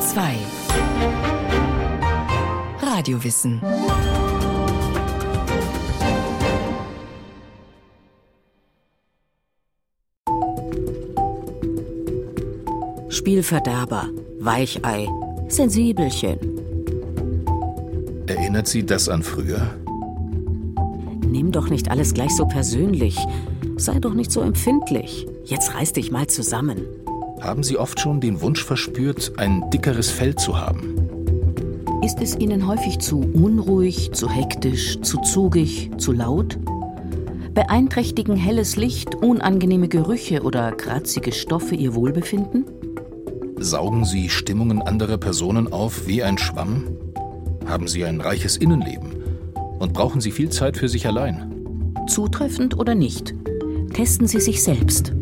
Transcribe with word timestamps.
Bayern 0.00 0.38
2 2.80 2.86
Radiowissen 2.86 3.60
Spielverderber, 13.08 14.08
Weichei, 14.40 15.06
Sensibelchen. 15.48 16.38
Erinnert 18.26 18.68
Sie 18.68 18.86
das 18.86 19.08
an 19.08 19.22
früher? 19.22 19.74
Nimm 21.26 21.52
doch 21.52 21.68
nicht 21.68 21.90
alles 21.90 22.14
gleich 22.14 22.34
so 22.34 22.46
persönlich. 22.46 23.18
Sei 23.76 23.98
doch 23.98 24.14
nicht 24.14 24.32
so 24.32 24.40
empfindlich. 24.40 25.26
Jetzt 25.44 25.74
reiß 25.74 25.92
dich 25.92 26.10
mal 26.10 26.26
zusammen. 26.26 26.86
Haben 27.40 27.62
Sie 27.62 27.78
oft 27.78 27.98
schon 27.98 28.20
den 28.20 28.42
Wunsch 28.42 28.62
verspürt, 28.62 29.32
ein 29.38 29.70
dickeres 29.70 30.10
Fell 30.10 30.34
zu 30.34 30.60
haben? 30.60 30.94
Ist 32.04 32.20
es 32.20 32.36
Ihnen 32.38 32.66
häufig 32.66 32.98
zu 32.98 33.20
unruhig, 33.20 34.12
zu 34.12 34.28
hektisch, 34.28 35.00
zu 35.00 35.18
zugig, 35.22 35.90
zu 35.96 36.12
laut? 36.12 36.58
Beeinträchtigen 37.54 38.36
helles 38.36 38.76
Licht, 38.76 39.14
unangenehme 39.14 39.88
Gerüche 39.88 40.42
oder 40.42 40.72
kratzige 40.72 41.32
Stoffe 41.32 41.74
Ihr 41.74 41.94
Wohlbefinden? 41.94 42.66
Saugen 43.58 44.04
Sie 44.04 44.28
Stimmungen 44.28 44.82
anderer 44.82 45.18
Personen 45.18 45.72
auf 45.72 46.06
wie 46.06 46.22
ein 46.22 46.36
Schwamm? 46.36 46.84
Haben 47.66 47.88
Sie 47.88 48.04
ein 48.04 48.20
reiches 48.20 48.58
Innenleben? 48.58 49.22
Und 49.78 49.94
brauchen 49.94 50.20
Sie 50.20 50.30
viel 50.30 50.50
Zeit 50.50 50.76
für 50.76 50.88
sich 50.88 51.06
allein? 51.06 51.94
Zutreffend 52.06 52.78
oder 52.78 52.94
nicht? 52.94 53.34
Testen 53.94 54.26
Sie 54.26 54.40
sich 54.40 54.62
selbst. 54.62 55.14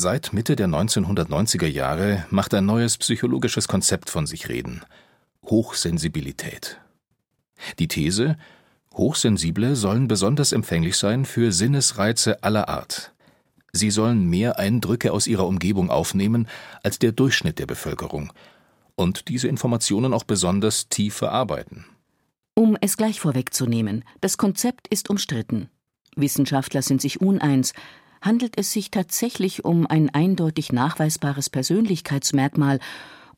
Seit 0.00 0.32
Mitte 0.32 0.54
der 0.54 0.68
1990er 0.68 1.66
Jahre 1.66 2.24
macht 2.30 2.54
ein 2.54 2.64
neues 2.64 2.98
psychologisches 2.98 3.66
Konzept 3.66 4.10
von 4.10 4.28
sich 4.28 4.48
reden. 4.48 4.84
Hochsensibilität. 5.44 6.78
Die 7.80 7.88
These, 7.88 8.36
Hochsensible 8.94 9.74
sollen 9.74 10.06
besonders 10.06 10.52
empfänglich 10.52 10.96
sein 10.96 11.24
für 11.24 11.50
Sinnesreize 11.50 12.44
aller 12.44 12.68
Art. 12.68 13.12
Sie 13.72 13.90
sollen 13.90 14.30
mehr 14.30 14.60
Eindrücke 14.60 15.10
aus 15.12 15.26
ihrer 15.26 15.48
Umgebung 15.48 15.90
aufnehmen 15.90 16.46
als 16.84 17.00
der 17.00 17.10
Durchschnitt 17.10 17.58
der 17.58 17.66
Bevölkerung 17.66 18.32
und 18.94 19.26
diese 19.26 19.48
Informationen 19.48 20.14
auch 20.14 20.22
besonders 20.22 20.88
tief 20.88 21.14
verarbeiten. 21.14 21.86
Um 22.54 22.78
es 22.80 22.96
gleich 22.96 23.18
vorwegzunehmen, 23.18 24.04
das 24.20 24.38
Konzept 24.38 24.86
ist 24.86 25.10
umstritten. 25.10 25.70
Wissenschaftler 26.14 26.82
sind 26.82 27.00
sich 27.00 27.20
uneins, 27.20 27.72
handelt 28.20 28.58
es 28.58 28.72
sich 28.72 28.90
tatsächlich 28.90 29.64
um 29.64 29.86
ein 29.86 30.10
eindeutig 30.10 30.72
nachweisbares 30.72 31.50
Persönlichkeitsmerkmal 31.50 32.80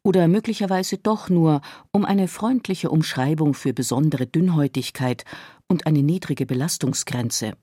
oder 0.03 0.29
möglicherweise 0.29 0.99
doch 0.99 1.29
nur 1.29 1.61
um 1.93 2.05
eine 2.05 2.29
freundliche 2.29 2.91
Umschreibung 2.91 3.55
für 3.55 3.73
besondere 3.73 4.27
Dünnhäutigkeit 4.27 5.25
und 5.67 5.87
eine 5.87 6.03
niedrige 6.03 6.47
Belastungsgrenze. 6.47 7.55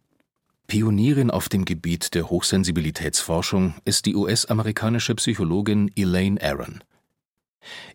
Pionierin 0.68 1.32
auf 1.32 1.50
dem 1.50 1.66
Gebiet 1.66 2.14
der 2.14 2.30
Hochsensibilitätsforschung 2.30 3.76
ist 3.86 4.06
die 4.06 4.16
US-amerikanische 4.16 5.16
Psychologin 5.16 5.92
Elaine 5.96 6.42
Aron. 6.42 6.84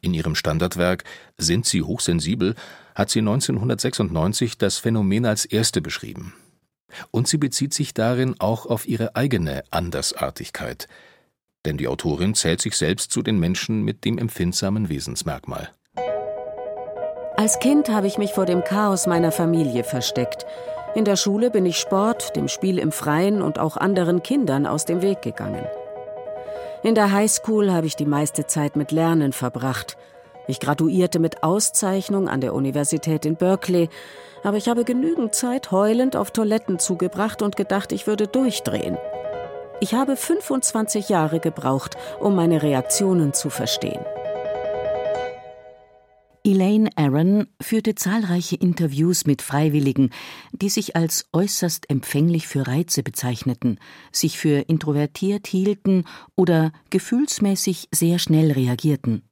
In 0.01 0.15
ihrem 0.15 0.35
Standardwerk 0.35 1.05
Sind 1.39 1.67
Sie 1.67 1.83
hochsensibel 1.83 2.55
hat 2.95 3.11
sie 3.11 3.21
1996 3.21 4.59
das 4.59 4.79
Phänomen 4.79 5.25
als 5.25 5.45
erste 5.45 5.81
beschrieben 5.81 6.35
und 7.11 7.29
sie 7.29 7.39
bezieht 7.39 7.75
sich 7.75 7.95
darin 7.95 8.37
auch 8.39 8.67
auf 8.67 8.87
ihre 8.87 9.17
eigene 9.17 9.63
Andersartigkeit, 9.71 10.89
denn 11.65 11.77
die 11.77 11.89
Autorin 11.89 12.35
zählt 12.35 12.61
sich 12.61 12.77
selbst 12.77 13.13
zu 13.13 13.23
den 13.23 13.39
Menschen 13.39 13.83
mit 13.83 14.05
dem 14.05 14.19
empfindsamen 14.19 14.89
Wesensmerkmal. 14.89 15.71
Als 17.37 17.59
Kind 17.59 17.89
habe 17.89 18.07
ich 18.07 18.19
mich 18.19 18.33
vor 18.33 18.47
dem 18.47 18.63
Chaos 18.63 19.07
meiner 19.07 19.33
Familie 19.33 19.85
versteckt. 19.85 20.47
In 20.95 21.05
der 21.05 21.17
Schule 21.17 21.51
bin 21.51 21.65
ich 21.65 21.79
Sport, 21.79 22.37
dem 22.37 22.49
Spiel 22.49 22.79
im 22.79 22.93
Freien 22.93 23.41
und 23.41 23.59
auch 23.59 23.77
anderen 23.79 24.23
Kindern 24.23 24.67
aus 24.67 24.85
dem 24.85 25.01
Weg 25.01 25.23
gegangen. 25.23 25.65
In 26.83 26.95
der 26.95 27.13
Highschool 27.13 27.73
habe 27.73 27.87
ich 27.87 27.97
die 27.97 28.07
meiste 28.07 28.47
Zeit 28.47 28.77
mit 28.77 28.93
Lernen 28.93 29.33
verbracht. 29.33 29.97
Ich 30.49 30.61
graduierte 30.61 31.19
mit 31.19 31.43
Auszeichnung 31.43 32.29
an 32.29 32.41
der 32.41 32.55
Universität 32.55 33.25
in 33.25 33.37
Berkeley, 33.37 33.89
aber 34.43 34.57
ich 34.57 34.69
habe 34.69 34.85
genügend 34.85 35.35
Zeit 35.35 35.71
heulend 35.71 36.17
auf 36.17 36.33
Toiletten 36.33 36.79
zugebracht 36.79 37.43
und 37.43 37.57
gedacht, 37.57 37.93
ich 37.93 38.07
würde 38.07 38.27
durchdrehen. 38.27 38.99
Ich 39.81 39.95
habe 39.95 40.17
25 40.17 41.09
Jahre 41.09 41.41
gebraucht, 41.41 41.97
um 42.21 42.35
meine 42.35 42.63
Reaktionen 42.63 43.35
zu 43.35 43.51
verstehen. 43.51 44.05
Elaine 46.45 46.91
Aaron 46.97 47.47
führte 47.61 47.95
zahlreiche 47.95 48.57
Interviews 48.57 49.27
mit 49.27 49.43
Freiwilligen, 49.43 50.11
die 50.51 50.71
sich 50.71 50.97
als 50.97 51.27
äußerst 51.33 51.89
empfänglich 51.89 52.49
für 52.49 52.67
Reize 52.67 53.05
bezeichneten, 53.05 53.79
sich 54.11 54.39
für 54.39 54.59
introvertiert 54.69 55.47
hielten 55.47 56.05
oder 56.35 56.73
gefühlsmäßig 56.91 57.89
sehr 57.93 58.19
schnell 58.19 58.51
reagierten. 58.51 59.23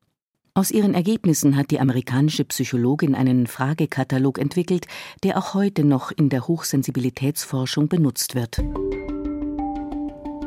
Aus 0.53 0.73
ihren 0.73 0.95
Ergebnissen 0.95 1.57
hat 1.57 1.71
die 1.71 1.79
amerikanische 1.79 2.45
Psychologin 2.45 3.15
einen 3.15 3.47
Fragekatalog 3.47 4.39
entwickelt, 4.39 4.87
der 5.23 5.39
auch 5.39 5.55
heute 5.55 5.85
noch 5.85 6.11
in 6.11 6.29
der 6.29 6.49
Hochsensibilitätsforschung 6.49 7.89
benutzt 7.89 8.35
wird. 8.35 8.59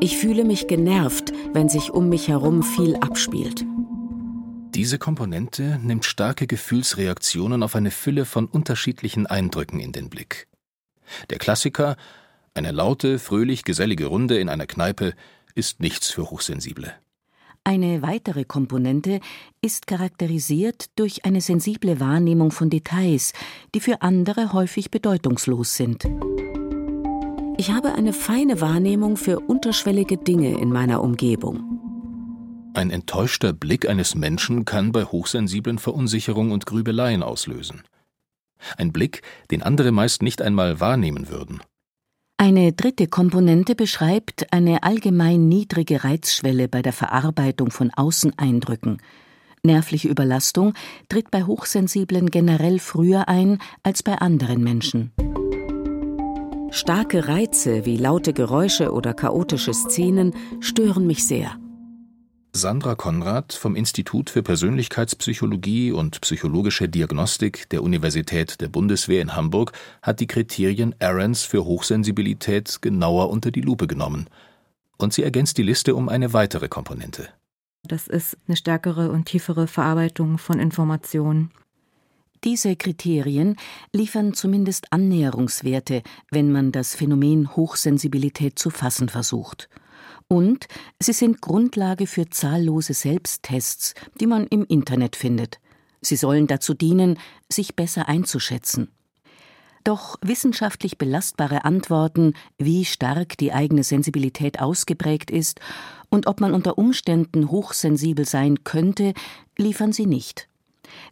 Ich 0.02 0.18
fühle 0.18 0.44
mich 0.44 0.68
genervt, 0.68 1.32
wenn 1.54 1.70
sich 1.70 1.92
um 1.92 2.10
mich 2.10 2.28
herum 2.28 2.64
viel 2.64 2.98
abspielt. 2.98 3.64
Diese 4.76 4.98
Komponente 4.98 5.80
nimmt 5.82 6.04
starke 6.04 6.48
Gefühlsreaktionen 6.48 7.64
auf 7.64 7.76
eine 7.76 7.92
Fülle 7.92 8.26
von 8.26 8.48
unterschiedlichen 8.48 9.28
Eindrücken 9.28 9.80
in 9.80 9.94
den 9.94 10.10
Blick. 10.10 10.48
Der 11.30 11.38
Klassiker, 11.38 11.96
eine 12.54 12.72
laute, 12.72 13.20
fröhlich 13.20 13.64
gesellige 13.64 14.08
Runde 14.08 14.40
in 14.40 14.50
einer 14.50 14.68
Kneipe, 14.68 15.14
ist 15.56 15.80
nichts 15.80 16.10
für 16.10 16.30
Hochsensible. 16.30 16.94
Eine 17.66 18.02
weitere 18.02 18.44
Komponente 18.44 19.22
ist 19.62 19.88
charakterisiert 19.88 20.88
durch 20.98 21.24
eine 21.24 21.40
sensible 21.40 22.02
Wahrnehmung 22.02 22.52
von 22.52 22.70
Details, 22.70 23.32
die 23.74 23.80
für 23.80 24.02
andere 24.02 24.52
häufig 24.52 24.92
bedeutungslos 24.92 25.78
sind. 25.78 26.04
Ich 27.58 27.72
habe 27.72 27.94
eine 27.94 28.12
feine 28.12 28.60
Wahrnehmung 28.60 29.16
für 29.16 29.40
unterschwellige 29.40 30.18
Dinge 30.18 30.60
in 30.60 30.74
meiner 30.74 31.02
Umgebung. 31.02 31.80
Ein 32.74 32.90
enttäuschter 32.90 33.54
Blick 33.54 33.88
eines 33.88 34.14
Menschen 34.14 34.66
kann 34.66 34.92
bei 34.92 35.06
Hochsensiblen 35.06 35.78
Verunsicherung 35.78 36.52
und 36.52 36.66
Grübeleien 36.66 37.24
auslösen. 37.24 37.84
Ein 38.78 38.92
Blick, 38.92 39.22
den 39.52 39.64
andere 39.64 39.94
meist 39.94 40.22
nicht 40.22 40.42
einmal 40.42 40.82
wahrnehmen 40.82 41.30
würden. 41.30 41.62
Eine 42.38 42.74
dritte 42.74 43.08
Komponente 43.08 43.76
beschreibt 43.76 44.52
eine 44.52 44.84
allgemein 44.84 45.48
niedrige 45.48 46.04
Reizschwelle 46.04 46.68
bei 46.68 46.82
der 46.82 46.94
Verarbeitung 46.94 47.72
von 47.72 47.92
Außeneindrücken. 47.92 48.98
Nervliche 49.64 50.10
Überlastung 50.10 50.74
tritt 51.08 51.32
bei 51.32 51.44
Hochsensiblen 51.44 52.30
generell 52.30 52.80
früher 52.80 53.30
ein 53.30 53.60
als 53.82 54.04
bei 54.04 54.16
anderen 54.16 54.62
Menschen. 54.62 55.14
Starke 56.72 57.28
Reize 57.28 57.86
wie 57.86 57.98
laute 57.98 58.34
Geräusche 58.34 58.92
oder 58.92 59.14
chaotische 59.14 59.74
Szenen 59.74 60.34
stören 60.60 61.08
mich 61.08 61.26
sehr. 61.26 61.56
Sandra 62.56 62.94
Konrad 62.94 63.54
vom 63.54 63.76
Institut 63.76 64.30
für 64.30 64.44
Persönlichkeitspsychologie 64.44 65.92
und 65.92 66.22
psychologische 66.22 66.88
Diagnostik 66.88 67.68
der 67.70 67.82
Universität 67.82 68.62
der 68.62 68.68
Bundeswehr 68.68 69.24
in 69.24 69.36
Hamburg 69.36 69.72
hat 70.04 70.20
die 70.20 70.28
Kriterien 70.28 70.94
Arons 71.00 71.46
für 71.46 71.66
Hochsensibilität 71.66 72.80
genauer 72.84 73.32
unter 73.32 73.50
die 73.50 73.62
Lupe 73.62 73.88
genommen. 73.88 74.28
Und 74.98 75.14
sie 75.14 75.24
ergänzt 75.24 75.58
die 75.58 75.64
Liste 75.64 75.96
um 75.96 76.10
eine 76.10 76.32
weitere 76.34 76.68
Komponente. 76.68 77.28
Das 77.88 78.06
ist 78.06 78.38
eine 78.48 78.56
stärkere 78.56 79.10
und 79.10 79.26
tiefere 79.26 79.66
Verarbeitung 79.66 80.38
von 80.38 80.60
Informationen. 80.60 81.50
Diese 82.44 82.76
Kriterien 82.76 83.56
liefern 83.94 84.36
zumindest 84.36 84.94
Annäherungswerte, 84.94 86.04
wenn 86.30 86.52
man 86.52 86.72
das 86.72 86.94
Phänomen 86.94 87.56
Hochsensibilität 87.56 88.60
zu 88.60 88.70
fassen 88.70 89.10
versucht 89.10 89.70
und 90.28 90.68
sie 91.00 91.14
sind 91.14 91.42
Grundlage 91.42 92.08
für 92.08 92.30
zahllose 92.30 92.94
Selbsttests, 92.94 93.94
die 94.20 94.28
man 94.28 94.48
im 94.48 94.66
Internet 94.66 95.16
findet. 95.16 95.60
Sie 96.02 96.16
sollen 96.16 96.48
dazu 96.48 96.74
dienen, 96.74 97.18
sich 97.50 97.76
besser 97.76 98.08
einzuschätzen. 98.08 98.90
Doch 99.84 100.16
wissenschaftlich 100.22 100.98
belastbare 100.98 101.66
Antworten, 101.66 102.34
wie 102.58 102.86
stark 102.86 103.38
die 103.38 103.52
eigene 103.52 103.84
Sensibilität 103.84 104.62
ausgeprägt 104.62 105.30
ist 105.30 105.60
und 106.10 106.28
ob 106.28 106.40
man 106.40 106.54
unter 106.54 106.78
Umständen 106.78 107.52
hochsensibel 107.52 108.26
sein 108.26 108.64
könnte, 108.64 109.14
liefern 109.58 109.92
sie 109.92 110.06
nicht. 110.06 110.48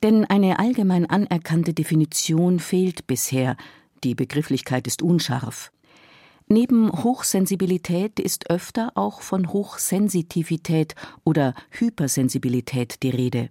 Denn 0.03 0.25
eine 0.25 0.59
allgemein 0.59 1.09
anerkannte 1.09 1.73
Definition 1.73 2.59
fehlt 2.59 3.07
bisher, 3.07 3.57
die 4.03 4.15
Begrifflichkeit 4.15 4.87
ist 4.87 5.01
unscharf. 5.01 5.71
Neben 6.51 6.91
Hochsensibilität 6.91 8.19
ist 8.19 8.49
öfter 8.49 8.91
auch 8.95 9.21
von 9.21 9.53
Hochsensitivität 9.53 10.95
oder 11.23 11.53
Hypersensibilität 11.69 13.01
die 13.03 13.09
Rede. 13.09 13.49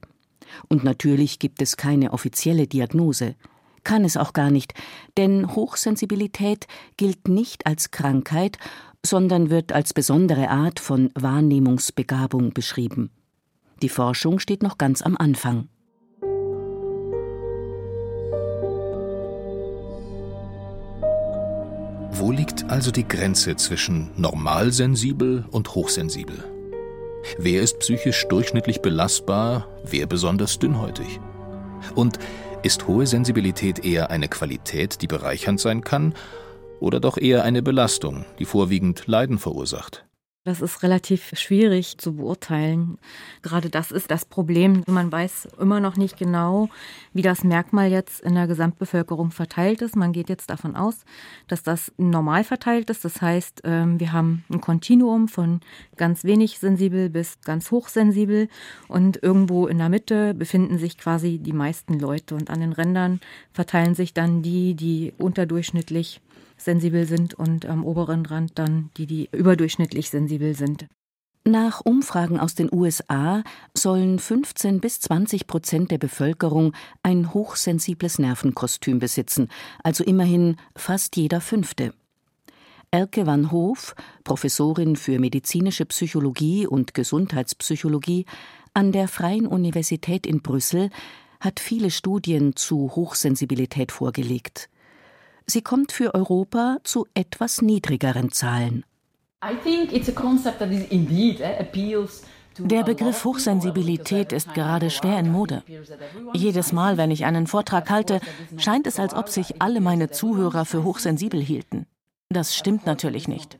Und 0.69 0.85
natürlich 0.85 1.38
gibt 1.38 1.62
es 1.62 1.79
keine 1.79 2.12
offizielle 2.12 2.67
Diagnose. 2.67 3.37
Kann 3.85 4.05
es 4.05 4.19
auch 4.19 4.35
gar 4.35 4.50
nicht, 4.50 4.75
denn 5.17 5.55
Hochsensibilität 5.55 6.67
gilt 6.99 7.26
nicht 7.26 7.64
als 7.64 7.91
Krankheit, 7.91 8.58
sondern 9.03 9.49
wird 9.49 9.73
als 9.73 9.94
besondere 9.94 10.50
Art 10.50 10.79
von 10.79 11.08
Wahrnehmungsbegabung 11.14 12.53
beschrieben. 12.53 13.08
Die 13.81 13.88
Forschung 13.88 14.41
steht 14.41 14.62
noch 14.62 14.76
ganz 14.76 15.00
am 15.00 15.17
Anfang. 15.17 15.70
Wo 22.20 22.32
liegt 22.32 22.70
also 22.70 22.90
die 22.90 23.08
Grenze 23.08 23.56
zwischen 23.56 24.11
normalsensibel 24.14 25.46
und 25.50 25.75
hochsensibel? 25.75 26.44
Wer 27.38 27.62
ist 27.62 27.78
psychisch 27.78 28.28
durchschnittlich 28.28 28.82
belastbar, 28.82 29.67
wer 29.84 30.05
besonders 30.06 30.58
dünnhäutig? 30.58 31.19
Und 31.94 32.19
ist 32.62 32.87
hohe 32.87 33.06
Sensibilität 33.06 33.87
eher 33.87 34.11
eine 34.11 34.28
Qualität, 34.28 35.00
die 35.00 35.06
bereichernd 35.06 35.61
sein 35.61 35.82
kann, 35.82 36.12
oder 36.78 37.00
doch 37.00 37.17
eher 37.17 37.43
eine 37.43 37.62
Belastung, 37.62 38.26
die 38.38 38.44
vorwiegend 38.44 39.06
Leiden 39.06 39.38
verursacht? 39.38 40.05
Das 40.44 40.62
ist 40.62 40.82
relativ 40.82 41.32
schwierig 41.38 41.98
zu 41.98 42.16
beurteilen. 42.16 42.96
Gerade 43.42 43.69
das 43.69 43.90
ist 43.90 44.10
das 44.10 44.25
Problem. 44.25 44.82
Man 44.87 45.12
weiß 45.12 45.48
immer 45.60 45.81
noch 45.81 45.98
nicht 45.98 46.16
genau, 46.16 46.70
wie 47.12 47.20
das 47.20 47.44
Merkmal 47.44 47.90
jetzt 47.90 48.22
in 48.22 48.37
der 48.37 48.46
Gesamtbevölkerung 48.46 49.32
verteilt 49.32 49.82
ist. 49.82 49.96
Man 49.96 50.14
geht 50.14 50.31
jetzt 50.31 50.48
davon 50.48 50.76
aus, 50.76 51.04
dass 51.46 51.62
das 51.62 51.92
normal 51.98 52.42
verteilt 52.42 52.88
ist. 52.88 53.04
Das 53.04 53.20
heißt, 53.20 53.60
ähm, 53.64 54.00
wir 54.00 54.14
haben 54.14 54.42
ein 54.50 54.62
Kontinuum 54.62 55.28
von 55.28 55.60
ganz 55.98 56.25
wenig 56.25 56.58
sensibel 56.58 57.10
bis 57.10 57.43
ganz 57.43 57.70
hochsensibel 57.70 58.48
und 58.88 59.22
irgendwo 59.22 59.66
in 59.66 59.76
der 59.76 59.90
Mitte 59.90 60.32
befinden 60.32 60.78
sich 60.78 60.96
quasi 60.96 61.38
die 61.38 61.52
meisten 61.52 61.98
Leute 61.98 62.34
und 62.34 62.48
an 62.48 62.60
den 62.60 62.72
Rändern 62.72 63.20
verteilen 63.52 63.94
sich 63.94 64.14
dann 64.14 64.40
die, 64.40 64.75
die 64.75 65.12
unterdurchschnittlich 65.19 66.22
sensibel 66.56 67.06
sind 67.06 67.34
und 67.34 67.66
am 67.66 67.84
oberen 67.84 68.26
Rand 68.26 68.58
dann 68.58 68.90
die, 68.96 69.06
die 69.06 69.28
überdurchschnittlich 69.32 70.10
sensibel 70.10 70.54
sind. 70.54 70.87
Nach 71.44 71.81
Umfragen 71.82 72.38
aus 72.38 72.54
den 72.54 72.69
USA 72.70 73.42
sollen 73.72 74.19
15 74.19 74.81
bis 74.81 75.00
20 75.00 75.46
Prozent 75.46 75.90
der 75.90 75.96
Bevölkerung 75.96 76.75
ein 77.02 77.32
hochsensibles 77.32 78.19
Nervenkostüm 78.19 78.98
besitzen, 78.98 79.48
also 79.82 80.04
immerhin 80.04 80.56
fast 80.76 81.16
jeder 81.16 81.40
Fünfte. 81.40 81.94
Elke 82.90 83.26
van 83.26 83.50
Hoof, 83.52 83.94
Professorin 84.22 84.96
für 84.96 85.19
medizinische 85.19 85.86
Psychologie 85.86 86.66
und 86.66 86.93
Gesundheitspsychologie 86.93 88.26
an 88.75 88.93
der 88.93 89.08
Freien 89.08 89.46
Universität 89.46 90.26
in 90.26 90.43
Brüssel, 90.43 90.90
hat 91.40 91.58
viele 91.58 91.90
Studien 91.90 92.54
zu 92.54 92.94
Hochsensibilität 92.94 93.93
vorgelegt. 93.93 94.69
Sie 95.50 95.62
kommt 95.62 95.91
für 95.91 96.14
Europa 96.14 96.76
zu 96.85 97.08
etwas 97.12 97.61
niedrigeren 97.61 98.31
Zahlen. 98.31 98.85
Der 102.58 102.85
Begriff 102.85 103.25
Hochsensibilität 103.25 104.32
ist 104.32 104.55
gerade 104.55 104.91
schwer 104.91 105.19
in 105.19 105.32
Mode. 105.32 105.64
Jedes 106.35 106.73
Mal, 106.73 106.97
wenn 106.99 107.11
ich 107.11 107.25
einen 107.25 107.49
Vortrag 107.49 107.91
halte, 107.91 108.20
scheint 108.58 108.87
es, 108.87 109.00
als 109.00 109.12
ob 109.12 109.29
sich 109.29 109.61
alle 109.61 109.81
meine 109.81 110.11
Zuhörer 110.11 110.64
für 110.64 110.85
hochsensibel 110.85 111.41
hielten. 111.41 111.87
Das 112.29 112.55
stimmt 112.55 112.87
natürlich 112.87 113.26
nicht. 113.26 113.58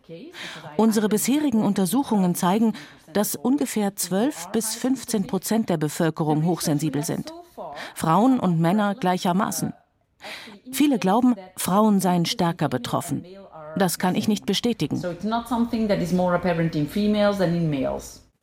Unsere 0.77 1.09
bisherigen 1.09 1.65
Untersuchungen 1.65 2.37
zeigen, 2.37 2.75
dass 3.13 3.35
ungefähr 3.35 3.97
12 3.97 4.53
bis 4.53 4.77
15 4.77 5.27
Prozent 5.27 5.69
der 5.69 5.77
Bevölkerung 5.77 6.45
hochsensibel 6.45 7.03
sind. 7.03 7.33
Frauen 7.97 8.39
und 8.39 8.61
Männer 8.61 8.95
gleichermaßen. 8.95 9.73
Viele 10.73 10.99
glauben, 10.99 11.35
Frauen 11.57 12.01
seien 12.01 12.27
stärker 12.27 12.69
betroffen. 12.69 13.25
Das 13.77 13.99
kann 13.99 14.15
ich 14.15 14.29
nicht 14.29 14.47
bestätigen. 14.47 15.03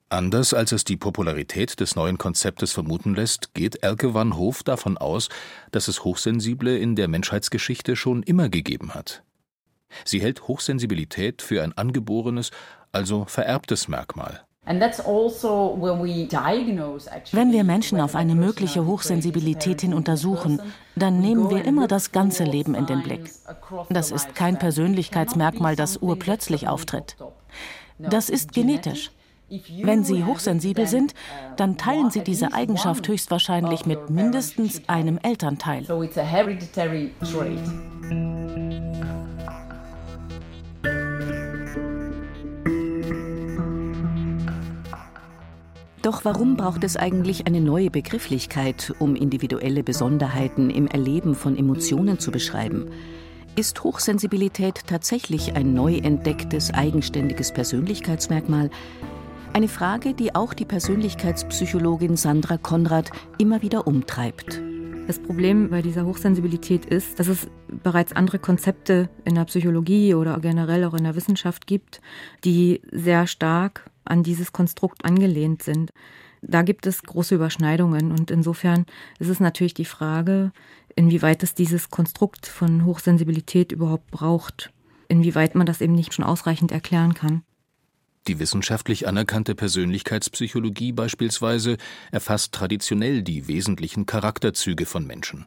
Anders 0.09 0.53
als 0.53 0.71
es 0.71 0.85
die 0.85 0.95
Popularität 0.95 1.79
des 1.81 1.95
neuen 1.97 2.17
Konzeptes 2.17 2.71
vermuten 2.71 3.13
lässt, 3.13 3.53
geht 3.53 3.83
Elke 3.83 4.13
van 4.13 4.37
Hoof 4.37 4.63
davon 4.63 4.97
aus, 4.97 5.27
dass 5.71 5.89
es 5.89 6.05
Hochsensible 6.05 6.77
in 6.77 6.95
der 6.95 7.09
Menschheitsgeschichte 7.09 7.97
schon 7.97 8.23
immer 8.23 8.47
gegeben 8.47 8.93
hat. 8.93 9.23
Sie 10.05 10.21
hält 10.21 10.47
Hochsensibilität 10.47 11.41
für 11.41 11.61
ein 11.61 11.77
angeborenes, 11.77 12.51
also 12.93 13.25
vererbtes 13.25 13.89
Merkmal. 13.89 14.46
Also 17.09 17.37
Wenn 17.37 17.51
wir 17.51 17.63
Menschen 17.63 18.01
auf 18.01 18.15
eine 18.15 18.35
mögliche 18.35 18.85
Hochsensibilität 18.85 19.81
hin 19.81 19.93
untersuchen, 19.93 20.61
dann 20.95 21.19
nehmen 21.19 21.49
wir 21.49 21.63
immer 21.63 21.87
das 21.87 22.11
ganze 22.11 22.43
Leben 22.43 22.75
in 22.75 22.85
den 22.85 23.01
Blick. 23.01 23.31
Das 23.89 24.11
ist 24.11 24.35
kein 24.35 24.59
Persönlichkeitsmerkmal, 24.59 25.75
das 25.75 25.97
urplötzlich 25.97 26.67
auftritt. 26.67 27.15
Das 27.97 28.29
ist 28.29 28.51
genetisch. 28.51 29.11
Wenn 29.81 30.03
Sie 30.03 30.25
hochsensibel 30.25 30.87
sind, 30.87 31.13
dann 31.55 31.77
teilen 31.77 32.11
Sie 32.11 32.21
diese 32.21 32.53
Eigenschaft 32.53 33.07
höchstwahrscheinlich 33.07 33.85
mit 33.85 34.09
mindestens 34.09 34.81
einem 34.87 35.17
Elternteil. 35.23 35.85
Doch 46.07 46.23
warum 46.23 46.55
braucht 46.55 46.85
es 46.85 46.95
eigentlich 46.95 47.47
eine 47.47 47.59
neue 47.59 47.91
Begrifflichkeit, 47.91 48.93
um 48.97 49.17
individuelle 49.17 49.83
Besonderheiten 49.83 50.69
im 50.69 50.87
Erleben 50.87 51.35
von 51.35 51.57
Emotionen 51.57 52.17
zu 52.17 52.31
beschreiben? 52.31 52.85
Ist 53.57 53.83
Hochsensibilität 53.83 54.87
tatsächlich 54.87 55.57
ein 55.57 55.73
neu 55.73 55.97
entdecktes, 55.97 56.73
eigenständiges 56.73 57.51
Persönlichkeitsmerkmal? 57.51 58.69
Eine 59.51 59.67
Frage, 59.67 60.13
die 60.13 60.33
auch 60.33 60.53
die 60.53 60.63
Persönlichkeitspsychologin 60.63 62.15
Sandra 62.15 62.55
Konrad 62.55 63.11
immer 63.37 63.61
wieder 63.61 63.85
umtreibt. 63.85 64.61
Das 65.07 65.19
Problem 65.19 65.69
bei 65.69 65.81
dieser 65.81 66.05
Hochsensibilität 66.05 66.85
ist, 66.85 67.19
dass 67.19 67.27
es 67.27 67.49
bereits 67.83 68.13
andere 68.13 68.39
Konzepte 68.39 69.09
in 69.25 69.35
der 69.35 69.43
Psychologie 69.43 70.13
oder 70.13 70.39
generell 70.39 70.85
auch 70.85 70.93
in 70.93 71.03
der 71.03 71.17
Wissenschaft 71.17 71.67
gibt, 71.67 71.99
die 72.45 72.81
sehr 72.93 73.27
stark 73.27 73.89
an 74.09 74.23
dieses 74.23 74.51
Konstrukt 74.51 75.05
angelehnt 75.05 75.63
sind. 75.63 75.91
Da 76.41 76.61
gibt 76.61 76.85
es 76.85 77.03
große 77.03 77.35
Überschneidungen 77.35 78.11
und 78.11 78.31
insofern 78.31 78.85
ist 79.19 79.29
es 79.29 79.39
natürlich 79.39 79.73
die 79.73 79.85
Frage, 79.85 80.51
inwieweit 80.95 81.43
es 81.43 81.53
dieses 81.53 81.89
Konstrukt 81.89 82.45
von 82.45 82.85
Hochsensibilität 82.85 83.71
überhaupt 83.71 84.11
braucht, 84.11 84.71
inwieweit 85.07 85.55
man 85.55 85.65
das 85.65 85.81
eben 85.81 85.93
nicht 85.93 86.13
schon 86.13 86.25
ausreichend 86.25 86.71
erklären 86.71 87.13
kann. 87.13 87.43
Die 88.27 88.39
wissenschaftlich 88.39 89.07
anerkannte 89.07 89.55
Persönlichkeitspsychologie 89.55 90.91
beispielsweise 90.91 91.77
erfasst 92.11 92.51
traditionell 92.51 93.23
die 93.23 93.47
wesentlichen 93.47 94.05
Charakterzüge 94.05 94.85
von 94.85 95.07
Menschen. 95.07 95.45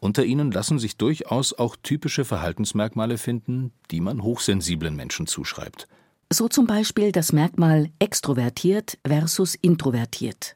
Unter 0.00 0.24
ihnen 0.24 0.50
lassen 0.50 0.78
sich 0.78 0.96
durchaus 0.96 1.52
auch 1.52 1.76
typische 1.82 2.24
Verhaltensmerkmale 2.24 3.18
finden, 3.18 3.72
die 3.90 4.00
man 4.00 4.22
hochsensiblen 4.22 4.96
Menschen 4.96 5.26
zuschreibt. 5.26 5.88
So 6.32 6.46
zum 6.46 6.68
Beispiel 6.68 7.10
das 7.10 7.32
Merkmal 7.32 7.90
extrovertiert 7.98 8.98
versus 9.04 9.56
introvertiert. 9.56 10.54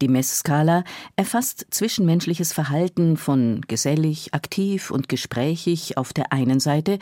Die 0.00 0.08
Messskala 0.08 0.82
erfasst 1.14 1.66
zwischenmenschliches 1.68 2.54
Verhalten 2.54 3.18
von 3.18 3.60
gesellig, 3.68 4.32
aktiv 4.32 4.90
und 4.90 5.10
gesprächig 5.10 5.98
auf 5.98 6.14
der 6.14 6.32
einen 6.32 6.58
Seite 6.58 6.98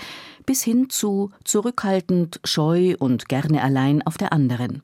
bis 0.47 0.65
hin 0.65 0.91
zu 0.91 1.31
zurückhaltend, 1.45 2.41
scheu 2.43 2.97
und 2.99 3.29
gerne 3.29 3.63
allein 3.63 4.05
auf 4.05 4.19
der 4.19 4.33
anderen. 4.33 4.83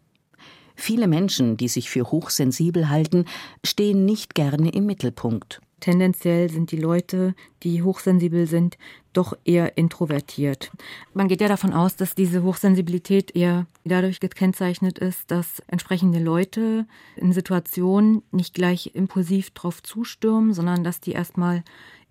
Viele 0.76 1.08
Menschen, 1.08 1.56
die 1.56 1.68
sich 1.68 1.90
für 1.90 2.12
hochsensibel 2.12 2.88
halten, 2.88 3.24
stehen 3.64 4.04
nicht 4.04 4.36
gerne 4.36 4.70
im 4.70 4.86
Mittelpunkt. 4.86 5.60
Tendenziell 5.84 6.48
sind 6.48 6.70
die 6.70 6.78
Leute, 6.78 7.34
die 7.62 7.82
hochsensibel 7.82 8.46
sind, 8.46 8.78
doch 9.12 9.36
eher 9.44 9.76
introvertiert. 9.76 10.70
Man 11.12 11.28
geht 11.28 11.42
ja 11.42 11.46
davon 11.46 11.74
aus, 11.74 11.94
dass 11.94 12.14
diese 12.14 12.42
Hochsensibilität 12.42 13.36
eher 13.36 13.66
dadurch 13.84 14.18
gekennzeichnet 14.18 14.98
ist, 14.98 15.30
dass 15.30 15.60
entsprechende 15.66 16.20
Leute 16.20 16.86
in 17.16 17.34
Situationen 17.34 18.22
nicht 18.32 18.54
gleich 18.54 18.92
impulsiv 18.94 19.50
drauf 19.50 19.82
zustürmen, 19.82 20.54
sondern 20.54 20.84
dass 20.84 21.00
die 21.00 21.12
erstmal 21.12 21.62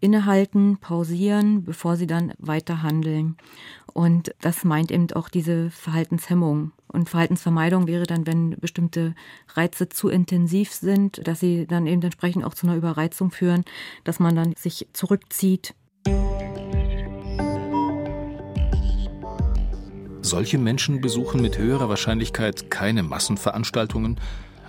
innehalten, 0.03 0.77
pausieren, 0.79 1.63
bevor 1.63 1.95
sie 1.95 2.07
dann 2.07 2.33
weiter 2.37 2.83
handeln. 2.83 3.37
Und 3.93 4.35
das 4.41 4.65
meint 4.65 4.91
eben 4.91 5.09
auch 5.13 5.29
diese 5.29 5.71
Verhaltenshemmung. 5.71 6.73
Und 6.87 7.09
Verhaltensvermeidung 7.09 7.87
wäre 7.87 8.03
dann, 8.03 8.27
wenn 8.27 8.57
bestimmte 8.59 9.15
Reize 9.53 9.87
zu 9.87 10.09
intensiv 10.09 10.73
sind, 10.73 11.25
dass 11.25 11.39
sie 11.39 11.65
dann 11.67 11.87
eben 11.87 12.01
entsprechend 12.01 12.43
auch 12.43 12.53
zu 12.53 12.67
einer 12.67 12.75
Überreizung 12.75 13.31
führen, 13.31 13.63
dass 14.03 14.19
man 14.19 14.35
dann 14.35 14.53
sich 14.57 14.89
zurückzieht. 14.91 15.73
Solche 20.21 20.57
Menschen 20.57 20.99
besuchen 20.99 21.41
mit 21.41 21.57
höherer 21.57 21.87
Wahrscheinlichkeit 21.87 22.69
keine 22.69 23.03
Massenveranstaltungen, 23.03 24.19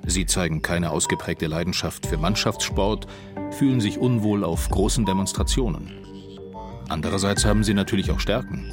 sie 0.06 0.26
zeigen 0.26 0.62
keine 0.62 0.90
ausgeprägte 0.90 1.46
Leidenschaft 1.46 2.06
für 2.06 2.16
Mannschaftssport, 2.16 3.06
fühlen 3.50 3.80
sich 3.80 3.98
unwohl 3.98 4.44
auf 4.44 4.68
großen 4.68 5.04
Demonstrationen. 5.04 5.90
Andererseits 6.88 7.44
haben 7.44 7.64
sie 7.64 7.74
natürlich 7.74 8.10
auch 8.10 8.20
Stärken. 8.20 8.72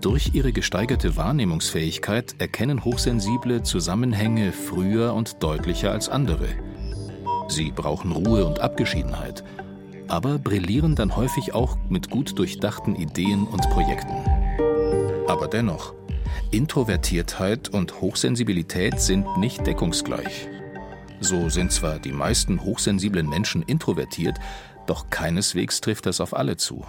Durch 0.00 0.34
ihre 0.34 0.52
gesteigerte 0.52 1.16
Wahrnehmungsfähigkeit 1.16 2.36
erkennen 2.38 2.84
Hochsensible 2.84 3.62
Zusammenhänge 3.62 4.52
früher 4.52 5.14
und 5.14 5.42
deutlicher 5.42 5.90
als 5.90 6.08
andere. 6.08 6.48
Sie 7.48 7.70
brauchen 7.70 8.12
Ruhe 8.12 8.44
und 8.44 8.60
Abgeschiedenheit, 8.60 9.44
aber 10.08 10.38
brillieren 10.38 10.94
dann 10.94 11.16
häufig 11.16 11.54
auch 11.54 11.76
mit 11.88 12.10
gut 12.10 12.38
durchdachten 12.38 12.96
Ideen 12.96 13.46
und 13.46 13.68
Projekten. 13.70 14.16
Aber 15.26 15.48
dennoch, 15.48 15.94
Introvertiertheit 16.50 17.68
und 17.68 18.00
Hochsensibilität 18.00 19.00
sind 19.00 19.36
nicht 19.38 19.66
deckungsgleich. 19.66 20.48
So 21.20 21.48
sind 21.48 21.72
zwar 21.72 21.98
die 21.98 22.12
meisten 22.12 22.62
hochsensiblen 22.62 23.28
Menschen 23.28 23.62
introvertiert, 23.62 24.38
doch 24.86 25.10
keineswegs 25.10 25.80
trifft 25.80 26.06
das 26.06 26.20
auf 26.20 26.34
alle 26.34 26.56
zu. 26.56 26.84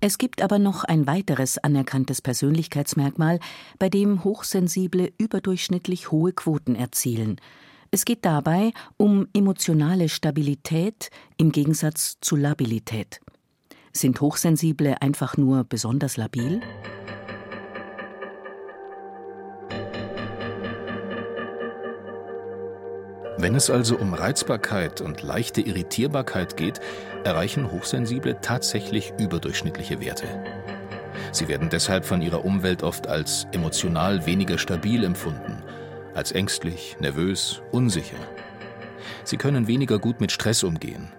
Es 0.00 0.18
gibt 0.18 0.42
aber 0.42 0.58
noch 0.58 0.84
ein 0.84 1.06
weiteres 1.06 1.58
anerkanntes 1.58 2.20
Persönlichkeitsmerkmal, 2.20 3.40
bei 3.78 3.88
dem 3.88 4.22
Hochsensible 4.22 5.12
überdurchschnittlich 5.18 6.10
hohe 6.10 6.32
Quoten 6.32 6.76
erzielen. 6.76 7.40
Es 7.90 8.04
geht 8.04 8.24
dabei 8.24 8.72
um 8.96 9.26
emotionale 9.34 10.08
Stabilität 10.08 11.10
im 11.38 11.52
Gegensatz 11.52 12.18
zu 12.20 12.36
Labilität. 12.36 13.20
Sind 13.92 14.20
Hochsensible 14.20 15.00
einfach 15.00 15.36
nur 15.36 15.64
besonders 15.64 16.16
labil? 16.16 16.60
Wenn 23.44 23.56
es 23.56 23.68
also 23.68 23.98
um 23.98 24.14
Reizbarkeit 24.14 25.02
und 25.02 25.20
leichte 25.20 25.60
Irritierbarkeit 25.60 26.56
geht, 26.56 26.80
erreichen 27.24 27.70
Hochsensible 27.70 28.40
tatsächlich 28.40 29.12
überdurchschnittliche 29.18 30.00
Werte. 30.00 30.26
Sie 31.30 31.46
werden 31.46 31.68
deshalb 31.68 32.06
von 32.06 32.22
ihrer 32.22 32.42
Umwelt 32.46 32.82
oft 32.82 33.06
als 33.06 33.46
emotional 33.52 34.24
weniger 34.24 34.56
stabil 34.56 35.04
empfunden, 35.04 35.62
als 36.14 36.32
ängstlich, 36.32 36.96
nervös, 37.00 37.60
unsicher. 37.70 38.16
Sie 39.24 39.36
können 39.36 39.66
weniger 39.66 39.98
gut 39.98 40.22
mit 40.22 40.32
Stress 40.32 40.62
umgehen. 40.64 41.12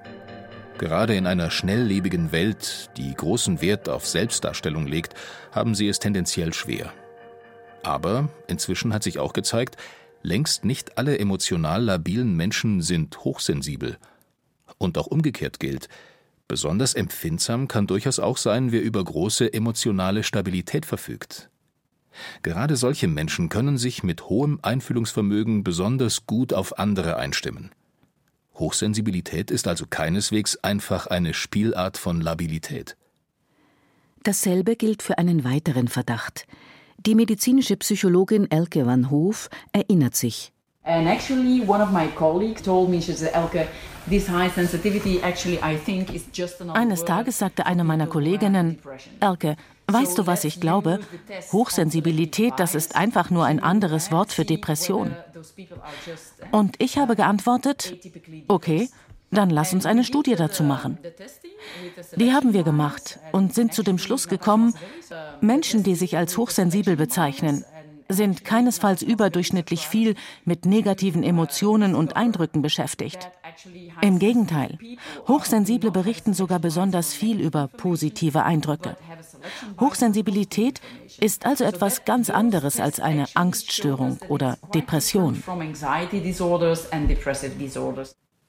Gerade 0.79 1.15
in 1.15 1.27
einer 1.27 1.51
schnelllebigen 1.51 2.31
Welt, 2.31 2.89
die 2.97 3.13
großen 3.13 3.61
Wert 3.61 3.87
auf 3.87 4.07
Selbstdarstellung 4.07 4.87
legt, 4.87 5.13
haben 5.51 5.75
sie 5.75 5.87
es 5.87 5.99
tendenziell 5.99 6.55
schwer. 6.55 6.91
Aber 7.83 8.29
inzwischen 8.47 8.95
hat 8.95 9.03
sich 9.03 9.19
auch 9.19 9.33
gezeigt, 9.33 9.77
Längst 10.25 10.65
nicht 10.65 10.97
alle 10.97 11.19
emotional 11.19 11.83
labilen 11.83 12.35
Menschen 12.35 12.81
sind 12.81 13.23
hochsensibel. 13.23 13.99
Und 14.79 14.97
auch 14.97 15.05
umgekehrt 15.05 15.59
gilt, 15.59 15.87
besonders 16.47 16.95
empfindsam 16.95 17.67
kann 17.67 17.85
durchaus 17.85 18.17
auch 18.17 18.37
sein, 18.37 18.71
wer 18.71 18.81
über 18.81 19.03
große 19.03 19.53
emotionale 19.53 20.23
Stabilität 20.23 20.87
verfügt. 20.87 21.51
Gerade 22.41 22.75
solche 22.75 23.07
Menschen 23.07 23.49
können 23.49 23.77
sich 23.77 24.01
mit 24.01 24.23
hohem 24.27 24.57
Einfühlungsvermögen 24.63 25.63
besonders 25.63 26.25
gut 26.25 26.53
auf 26.53 26.79
andere 26.79 27.17
einstimmen. 27.17 27.69
Hochsensibilität 28.55 29.51
ist 29.51 29.67
also 29.67 29.85
keineswegs 29.87 30.57
einfach 30.57 31.05
eine 31.05 31.35
Spielart 31.35 31.99
von 31.99 32.19
Labilität. 32.19 32.97
Dasselbe 34.23 34.75
gilt 34.75 35.03
für 35.03 35.19
einen 35.19 35.43
weiteren 35.43 35.87
Verdacht, 35.87 36.47
die 37.05 37.15
medizinische 37.15 37.77
Psychologin 37.77 38.49
Elke 38.49 38.85
van 38.85 39.11
Hoof 39.11 39.49
erinnert 39.71 40.15
sich. 40.15 40.51
Eines 46.73 47.05
Tages 47.05 47.39
sagte 47.39 47.65
eine 47.65 47.83
meiner 47.83 48.07
Kolleginnen, 48.07 48.79
Elke, 49.19 49.55
weißt 49.87 50.17
du, 50.17 50.27
was 50.27 50.43
ich 50.43 50.59
glaube? 50.59 50.99
Hochsensibilität, 51.51 52.53
das 52.57 52.75
ist 52.75 52.95
einfach 52.95 53.31
nur 53.31 53.45
ein 53.45 53.59
anderes 53.59 54.11
Wort 54.11 54.31
für 54.31 54.45
Depression. 54.45 55.15
Und 56.51 56.75
ich 56.79 56.99
habe 56.99 57.15
geantwortet, 57.15 57.95
okay, 58.47 58.89
dann 59.31 59.49
lass 59.49 59.73
uns 59.73 59.85
eine 59.85 60.03
Studie 60.03 60.35
dazu 60.35 60.63
machen. 60.63 60.97
Die 62.15 62.31
haben 62.31 62.53
wir 62.53 62.63
gemacht 62.63 63.19
und 63.31 63.53
sind 63.53 63.73
zu 63.73 63.83
dem 63.83 63.97
Schluss 63.97 64.27
gekommen, 64.27 64.73
Menschen, 65.41 65.83
die 65.83 65.95
sich 65.95 66.17
als 66.17 66.37
hochsensibel 66.37 66.95
bezeichnen, 66.95 67.65
sind 68.07 68.45
keinesfalls 68.45 69.01
überdurchschnittlich 69.01 69.87
viel 69.87 70.15
mit 70.43 70.65
negativen 70.65 71.23
Emotionen 71.23 71.95
und 71.95 72.15
Eindrücken 72.15 72.61
beschäftigt. 72.61 73.31
Im 74.01 74.19
Gegenteil, 74.19 74.77
Hochsensible 75.27 75.91
berichten 75.91 76.33
sogar 76.33 76.59
besonders 76.59 77.13
viel 77.13 77.39
über 77.39 77.67
positive 77.67 78.43
Eindrücke. 78.43 78.95
Hochsensibilität 79.79 80.81
ist 81.19 81.45
also 81.45 81.63
etwas 81.63 82.05
ganz 82.05 82.29
anderes 82.29 82.79
als 82.79 82.99
eine 82.99 83.25
Angststörung 83.33 84.19
oder 84.27 84.57
Depression. 84.73 85.41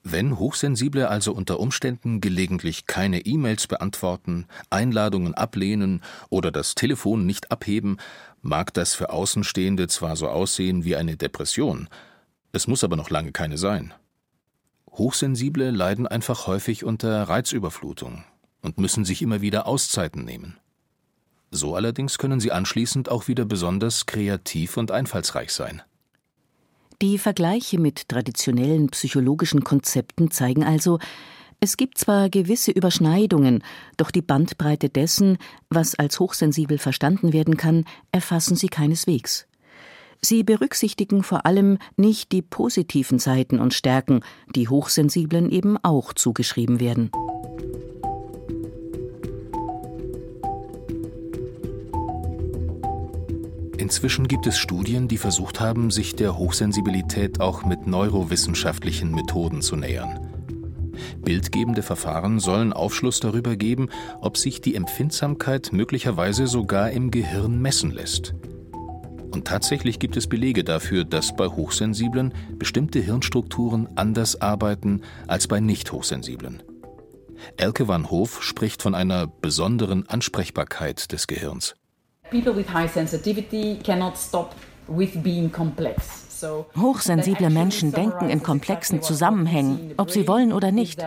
Wenn 0.09 0.39
Hochsensible 0.39 1.09
also 1.09 1.33
unter 1.33 1.59
Umständen 1.59 2.21
gelegentlich 2.21 2.85
keine 2.85 3.25
E-Mails 3.25 3.67
beantworten, 3.67 4.45
Einladungen 4.69 5.33
ablehnen 5.33 6.01
oder 6.29 6.49
das 6.49 6.75
Telefon 6.75 7.25
nicht 7.25 7.51
abheben, 7.51 7.97
mag 8.41 8.73
das 8.73 8.95
für 8.95 9.09
Außenstehende 9.09 9.89
zwar 9.89 10.15
so 10.15 10.29
aussehen 10.29 10.85
wie 10.85 10.95
eine 10.95 11.17
Depression, 11.17 11.89
es 12.53 12.67
muss 12.67 12.85
aber 12.85 12.95
noch 12.95 13.09
lange 13.09 13.33
keine 13.33 13.57
sein. 13.57 13.93
Hochsensible 14.93 15.71
leiden 15.71 16.07
einfach 16.07 16.47
häufig 16.47 16.85
unter 16.85 17.23
Reizüberflutung 17.23 18.23
und 18.61 18.79
müssen 18.79 19.03
sich 19.03 19.21
immer 19.21 19.41
wieder 19.41 19.67
Auszeiten 19.67 20.23
nehmen. 20.23 20.57
So 21.51 21.75
allerdings 21.75 22.17
können 22.17 22.39
sie 22.39 22.53
anschließend 22.53 23.09
auch 23.09 23.27
wieder 23.27 23.43
besonders 23.43 24.05
kreativ 24.05 24.77
und 24.77 24.89
einfallsreich 24.89 25.51
sein. 25.51 25.81
Die 26.99 27.19
Vergleiche 27.19 27.79
mit 27.79 28.09
traditionellen 28.09 28.89
psychologischen 28.89 29.63
Konzepten 29.63 30.31
zeigen 30.31 30.63
also, 30.63 30.97
es 31.59 31.77
gibt 31.77 31.99
zwar 31.99 32.27
gewisse 32.29 32.71
Überschneidungen, 32.71 33.63
doch 33.97 34.09
die 34.09 34.23
Bandbreite 34.23 34.89
dessen, 34.89 35.37
was 35.69 35.93
als 35.93 36.19
hochsensibel 36.19 36.79
verstanden 36.79 37.33
werden 37.33 37.55
kann, 37.55 37.85
erfassen 38.11 38.55
sie 38.55 38.67
keineswegs. 38.67 39.47
Sie 40.21 40.41
berücksichtigen 40.41 41.21
vor 41.21 41.45
allem 41.45 41.77
nicht 41.97 42.31
die 42.31 42.41
positiven 42.41 43.19
Seiten 43.19 43.59
und 43.59 43.75
Stärken, 43.75 44.21
die 44.55 44.67
Hochsensiblen 44.67 45.51
eben 45.51 45.77
auch 45.83 46.13
zugeschrieben 46.13 46.79
werden. 46.79 47.11
Inzwischen 53.87 54.27
gibt 54.27 54.45
es 54.47 54.57
Studien, 54.57 55.07
die 55.07 55.17
versucht 55.17 55.61
haben, 55.61 55.91
sich 55.91 56.13
der 56.13 56.37
Hochsensibilität 56.37 57.39
auch 57.39 57.63
mit 57.63 57.87
neurowissenschaftlichen 57.87 59.11
Methoden 59.11 59.61
zu 59.61 59.77
nähern. 59.77 60.29
Bildgebende 61.23 61.81
Verfahren 61.81 62.41
sollen 62.41 62.73
Aufschluss 62.73 63.21
darüber 63.21 63.55
geben, 63.55 63.87
ob 64.19 64.35
sich 64.35 64.59
die 64.59 64.75
Empfindsamkeit 64.75 65.71
möglicherweise 65.71 66.47
sogar 66.47 66.91
im 66.91 67.11
Gehirn 67.11 67.61
messen 67.61 67.91
lässt. 67.91 68.33
Und 69.31 69.47
tatsächlich 69.47 69.99
gibt 69.99 70.17
es 70.17 70.27
Belege 70.27 70.65
dafür, 70.65 71.05
dass 71.05 71.33
bei 71.33 71.47
Hochsensiblen 71.47 72.33
bestimmte 72.59 72.99
Hirnstrukturen 72.99 73.87
anders 73.95 74.41
arbeiten 74.41 74.99
als 75.27 75.47
bei 75.47 75.61
Nicht-Hochsensiblen. 75.61 76.61
Elke 77.55 77.87
van 77.87 78.11
Hoof 78.11 78.43
spricht 78.43 78.81
von 78.81 78.95
einer 78.95 79.27
besonderen 79.27 80.09
Ansprechbarkeit 80.09 81.13
des 81.13 81.25
Gehirns. 81.27 81.76
Hochsensible 86.79 87.49
Menschen 87.49 87.91
denken 87.91 88.29
in 88.29 88.43
komplexen 88.43 89.01
Zusammenhängen, 89.01 89.93
ob 89.97 90.11
sie 90.11 90.27
wollen 90.27 90.53
oder 90.53 90.71
nicht. 90.71 91.03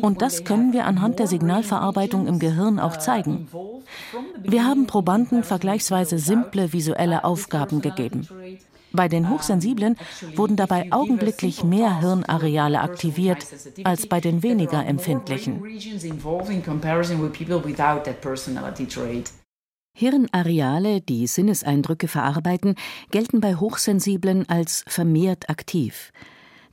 Und 0.00 0.22
das 0.22 0.44
können 0.44 0.72
wir 0.72 0.86
anhand 0.86 1.18
der 1.18 1.26
Signalverarbeitung 1.26 2.26
im 2.26 2.38
Gehirn 2.38 2.78
auch 2.78 2.96
zeigen. 2.96 3.48
Wir 4.42 4.64
haben 4.64 4.86
Probanden 4.86 5.42
vergleichsweise 5.42 6.18
simple 6.18 6.72
visuelle 6.72 7.24
Aufgaben 7.24 7.80
gegeben. 7.82 8.26
Bei 8.92 9.08
den 9.08 9.28
Hochsensiblen 9.28 9.96
wurden 10.34 10.56
dabei 10.56 10.90
augenblicklich 10.92 11.62
mehr 11.62 12.00
Hirnareale 12.00 12.80
aktiviert 12.80 13.46
als 13.84 14.06
bei 14.06 14.20
den 14.20 14.42
weniger 14.42 14.84
empfindlichen. 14.84 15.62
Hirnareale, 19.98 21.00
die 21.00 21.26
Sinneseindrücke 21.26 22.06
verarbeiten, 22.06 22.76
gelten 23.10 23.40
bei 23.40 23.56
Hochsensiblen 23.56 24.48
als 24.48 24.84
vermehrt 24.86 25.50
aktiv. 25.50 26.12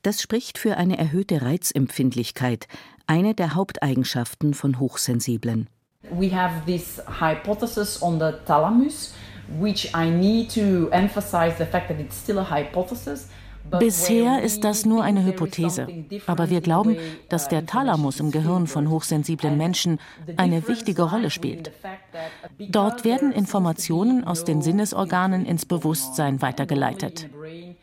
Das 0.04 0.22
spricht 0.22 0.60
für 0.60 0.78
eine 0.78 1.00
erhöhte 1.00 1.42
Reizempfindlichkeit, 1.42 2.68
eine 3.08 3.34
der 3.34 3.56
Haupteigenschaften 3.56 4.54
von 4.54 4.80
Hochsensiblen. 4.80 5.68
We 6.12 6.32
have 6.32 6.68
this 6.68 7.02
hypothesis 7.20 8.00
on 8.00 8.20
the 8.20 8.34
thalamus 8.46 9.16
which 9.60 9.92
I 9.96 10.12
need 10.12 10.54
to 10.54 10.90
emphasize 10.92 11.56
the 11.58 11.66
fact 11.66 11.88
that 11.88 12.00
it's 12.00 12.16
still 12.16 12.38
a 12.38 12.48
hypothesis. 12.48 13.28
Bisher 13.72 14.42
ist 14.42 14.64
das 14.64 14.86
nur 14.86 15.04
eine 15.04 15.26
Hypothese, 15.26 15.88
aber 16.28 16.50
wir 16.50 16.62
glauben, 16.62 16.98
dass 17.30 17.48
der 17.48 17.66
Thalamus 17.66 18.20
im 18.20 18.32
Gehirn 18.32 18.68
von 18.68 18.90
hochsensiblen 18.90 19.58
Menschen 19.58 20.00
eine 20.38 20.68
wichtige 20.68 21.04
Rolle 21.04 21.30
spielt. 21.30 21.72
Dort 22.60 23.04
werden 23.04 23.32
Informationen 23.32 24.24
aus 24.24 24.44
den 24.44 24.62
Sinnesorganen 24.62 25.46
ins 25.46 25.66
Bewusstsein 25.66 26.42
weitergeleitet. 26.42 27.30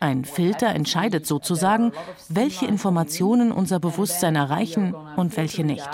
Ein 0.01 0.25
Filter 0.25 0.69
entscheidet 0.69 1.27
sozusagen, 1.27 1.93
welche 2.29 2.67
Informationen 2.67 3.53
unser 3.53 3.79
Bewusstsein 3.81 4.37
erreichen 4.37 4.95
und 5.17 5.37
welche 5.37 5.65
nicht. 5.65 5.89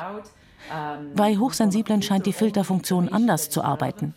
Bei 1.15 1.37
Hochsensiblen 1.37 2.03
scheint 2.03 2.27
die 2.27 2.33
Filterfunktion 2.33 3.09
anders 3.09 3.51
zu 3.51 3.63
arbeiten. 3.63 4.15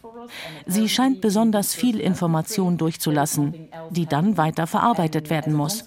Sie 0.66 0.88
scheint 0.90 1.22
besonders 1.22 1.74
viel 1.74 2.00
Information 2.00 2.78
durchzulassen, 2.78 3.70
die 3.90 4.06
dann 4.06 4.38
weiter 4.38 4.68
verarbeitet 4.68 5.30
werden 5.30 5.54
muss. 5.54 5.84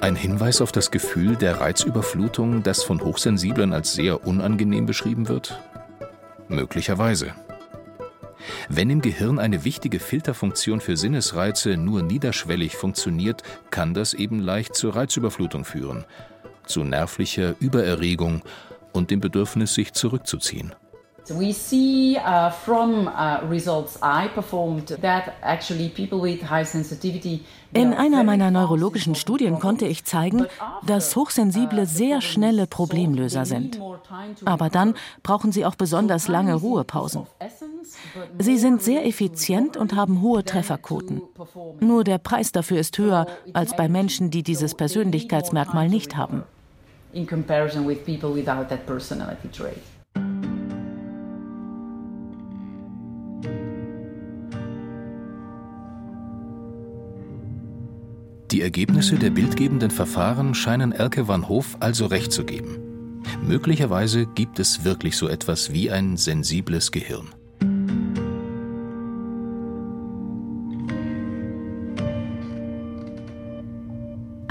Ein 0.00 0.16
Hinweis 0.16 0.60
auf 0.60 0.70
das 0.70 0.90
Gefühl 0.90 1.36
der 1.36 1.60
Reizüberflutung, 1.60 2.62
das 2.62 2.82
von 2.82 3.00
Hochsensiblen 3.00 3.72
als 3.72 3.94
sehr 3.94 4.26
unangenehm 4.26 4.84
beschrieben 4.84 5.28
wird? 5.28 5.58
Möglicherweise. 6.48 7.32
Wenn 8.68 8.90
im 8.90 9.00
Gehirn 9.00 9.38
eine 9.38 9.64
wichtige 9.64 10.00
Filterfunktion 10.00 10.80
für 10.80 10.96
Sinnesreize 10.96 11.76
nur 11.76 12.02
niederschwellig 12.02 12.76
funktioniert, 12.76 13.42
kann 13.70 13.94
das 13.94 14.14
eben 14.14 14.40
leicht 14.40 14.74
zur 14.74 14.96
Reizüberflutung 14.96 15.64
führen, 15.64 16.04
zu 16.66 16.84
nervlicher 16.84 17.54
Übererregung 17.60 18.42
und 18.92 19.10
dem 19.10 19.20
Bedürfnis, 19.20 19.74
sich 19.74 19.92
zurückzuziehen. 19.92 20.74
We 21.30 21.54
see 21.54 22.18
uh, 22.18 22.50
from 22.50 23.06
uh, 23.06 23.48
results 23.48 23.98
I 24.02 24.28
performed 24.28 24.88
that 25.00 25.32
actually 25.40 25.88
people 25.88 26.20
with 26.20 26.42
high 26.42 26.68
sensitivity 26.68 27.46
in 27.74 27.92
einer 27.92 28.22
meiner 28.22 28.52
neurologischen 28.52 29.16
Studien 29.16 29.58
konnte 29.58 29.86
ich 29.86 30.04
zeigen, 30.04 30.46
dass 30.86 31.16
Hochsensible 31.16 31.86
sehr 31.86 32.20
schnelle 32.20 32.68
Problemlöser 32.68 33.44
sind. 33.44 33.80
Aber 34.44 34.70
dann 34.70 34.94
brauchen 35.24 35.50
sie 35.50 35.66
auch 35.66 35.74
besonders 35.74 36.28
lange 36.28 36.54
Ruhepausen. 36.54 37.26
Sie 38.38 38.58
sind 38.58 38.82
sehr 38.82 39.06
effizient 39.06 39.76
und 39.76 39.94
haben 39.94 40.22
hohe 40.22 40.44
Trefferquoten. 40.44 41.22
Nur 41.80 42.04
der 42.04 42.18
Preis 42.18 42.52
dafür 42.52 42.78
ist 42.78 42.98
höher 42.98 43.26
als 43.52 43.76
bei 43.76 43.88
Menschen, 43.88 44.30
die 44.30 44.42
dieses 44.42 44.74
Persönlichkeitsmerkmal 44.74 45.88
nicht 45.88 46.16
haben. 46.16 46.42
In 47.12 47.26
comparison 47.26 47.86
with 47.86 48.04
people 48.04 48.34
without 48.34 48.68
that 48.68 48.86
personality 48.86 49.48
trait. 49.48 49.78
Die 58.50 58.62
Ergebnisse 58.62 59.16
der 59.16 59.30
bildgebenden 59.30 59.90
Verfahren 59.90 60.54
scheinen 60.54 60.92
Elke 60.92 61.26
van 61.26 61.48
Hoof 61.48 61.76
also 61.80 62.06
recht 62.06 62.30
zu 62.30 62.44
geben. 62.44 62.78
Möglicherweise 63.42 64.26
gibt 64.26 64.60
es 64.60 64.84
wirklich 64.84 65.16
so 65.16 65.28
etwas 65.28 65.72
wie 65.72 65.90
ein 65.90 66.16
sensibles 66.16 66.92
Gehirn. 66.92 67.34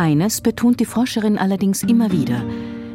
Eines 0.04 0.42
betont 0.42 0.82
die 0.82 0.86
Forscherin 0.86 1.38
allerdings 1.38 1.82
immer 1.82 2.12
wieder. 2.12 2.44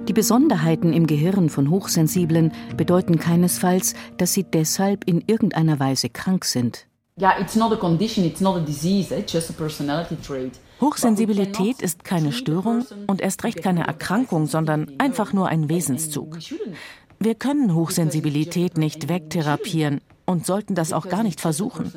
Die 0.08 0.12
Besonderheiten 0.12 0.92
im 0.92 1.06
Gehirn 1.06 1.48
von 1.48 1.70
Hochsensiblen 1.70 2.52
bedeuten 2.76 3.18
keinesfalls, 3.18 3.94
dass 4.18 4.34
sie 4.34 4.44
deshalb 4.44 5.04
in 5.08 5.24
irgendeiner 5.26 5.80
Weise 5.80 6.10
krank 6.10 6.44
sind. 6.44 6.86
Ja, 7.16 7.32
it's 7.40 7.56
not 7.56 7.72
a 7.72 7.76
condition, 7.76 8.26
it's 8.26 8.42
not 8.42 8.56
a 8.56 8.60
disease, 8.60 9.14
it's 9.14 9.32
just 9.32 9.48
a 9.48 9.54
personality 9.54 10.16
trait. 10.16 10.60
Hochsensibilität 10.82 11.80
ist 11.80 12.04
keine 12.04 12.30
Störung 12.30 12.84
und 13.06 13.22
erst 13.22 13.42
recht 13.42 13.62
keine 13.62 13.86
Erkrankung, 13.86 14.46
sondern 14.46 14.92
einfach 14.98 15.32
nur 15.32 15.48
ein 15.48 15.70
Wesenszug. 15.70 16.36
Wir 17.18 17.34
können 17.36 17.74
Hochsensibilität 17.74 18.76
nicht 18.76 19.08
wegtherapieren 19.08 20.02
und 20.28 20.44
sollten 20.44 20.74
das 20.74 20.92
auch 20.92 21.08
gar 21.08 21.22
nicht 21.22 21.40
versuchen. 21.40 21.90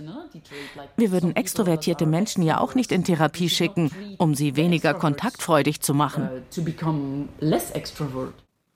Wir 0.96 1.12
würden 1.12 1.36
extrovertierte 1.36 2.06
Menschen 2.06 2.44
ja 2.44 2.60
auch 2.60 2.76
nicht 2.76 2.94
in 2.94 3.04
Therapie 3.04 3.50
schicken, 3.50 3.92
um 4.18 4.36
sie 4.36 4.56
weniger 4.56 4.94
kontaktfreudig 4.94 5.82
zu 5.82 5.94
machen. 5.94 6.30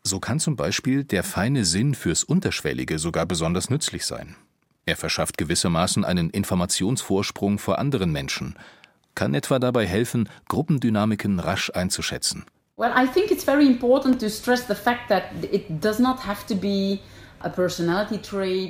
So 0.03 0.19
kann 0.19 0.39
zum 0.41 0.55
Beispiel 0.57 1.05
der 1.05 1.23
feine 1.23 1.63
Sinn 1.63 1.95
fürs 1.95 2.25
Unterschwellige 2.25 2.99
sogar 2.99 3.25
besonders 3.25 3.69
nützlich 3.69 4.05
sein. 4.05 4.35
Er 4.85 4.97
verschafft 4.97 5.37
gewissermaßen 5.37 6.03
einen 6.03 6.29
Informationsvorsprung 6.29 7.57
vor 7.57 7.79
anderen 7.79 8.11
Menschen, 8.11 8.55
kann 9.15 9.33
etwa 9.33 9.57
dabei 9.59 9.87
helfen, 9.87 10.27
Gruppendynamiken 10.49 11.39
rasch 11.39 11.71
einzuschätzen. 11.73 12.43
Well, 12.75 12.91
I 12.93 13.07
think 13.07 13.31
it's 13.31 13.45
very 13.45 13.65
important 13.65 14.19
to 14.19 14.27
stress 14.27 14.67
the 14.67 14.75
fact 14.75 15.07
that 15.07 15.23
it 15.49 15.81
does 15.81 15.97
not 15.97 16.27
have 16.27 16.45
to 16.47 16.55
be 16.55 16.99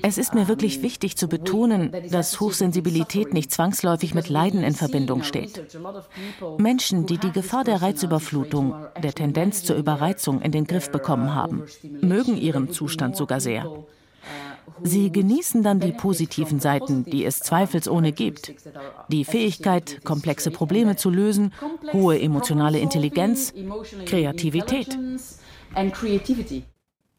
es 0.02 0.18
ist 0.18 0.34
mir 0.34 0.48
wirklich 0.48 0.82
wichtig 0.82 1.16
zu 1.16 1.28
betonen, 1.28 1.92
dass 2.12 2.40
Hochsensibilität 2.40 3.34
nicht 3.34 3.52
zwangsläufig 3.52 4.14
mit 4.14 4.28
Leiden 4.28 4.64
in 4.64 4.76
Verbindung 4.76 5.24
steht. 5.24 5.62
Menschen, 6.58 7.06
die 7.06 7.18
die 7.18 7.32
Gefahr 7.32 7.64
der 7.64 7.82
Reizüberflutung, 7.82 8.76
der 9.02 9.14
Tendenz 9.14 9.64
zur 9.64 9.78
Überreizung 9.78 10.42
in 10.42 10.52
den 10.52 10.68
Griff 10.68 10.92
bekommen 10.92 11.34
haben, 11.34 11.64
mögen 12.02 12.38
ihren 12.38 12.72
Zustand 12.72 13.16
sogar 13.16 13.40
sehr. 13.40 13.86
Sie 14.84 15.12
genießen 15.12 15.64
dann 15.64 15.80
die 15.80 15.92
positiven 15.92 16.60
Seiten, 16.60 17.06
die 17.06 17.24
es 17.24 17.40
zweifelsohne 17.40 18.12
gibt. 18.12 18.54
Die 19.10 19.24
Fähigkeit, 19.24 20.04
komplexe 20.04 20.52
Probleme 20.52 20.96
zu 20.96 21.10
lösen, 21.10 21.54
hohe 21.94 22.20
emotionale 22.20 22.80
Intelligenz, 22.80 23.54
Kreativität. 24.06 24.98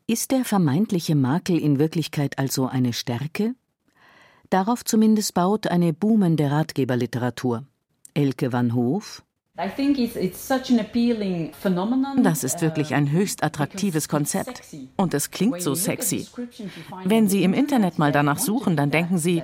Ist 0.09 0.31
der 0.31 0.45
vermeintliche 0.45 1.17
Makel 1.17 1.59
in 1.59 1.81
Wirklichkeit 1.81 2.39
also 2.39 2.69
eine 2.69 2.93
Stärke? 2.93 3.57
Darauf 4.51 4.85
zumindest 4.85 5.35
baut 5.35 5.67
eine 5.67 5.93
boomende 5.93 6.49
Ratgeberliteratur. 6.49 7.67
Elke 8.15 8.53
van 8.53 8.73
Hoof, 8.73 9.25
das 12.19 12.45
ist 12.45 12.61
wirklich 12.61 12.95
ein 12.95 13.11
höchst 13.11 13.43
attraktives 13.43 14.09
Konzept. 14.09 14.63
Und 14.97 15.15
es 15.15 15.31
klingt 15.31 15.63
so 15.63 15.75
sexy. 15.75 16.27
Wenn 17.05 17.29
Sie 17.29 17.43
im 17.43 17.55
Internet 17.55 17.99
mal 17.99 18.13
danach 18.13 18.39
suchen, 18.39 18.77
dann 18.77 18.91
denken 18.91 19.19
Sie, 19.19 19.43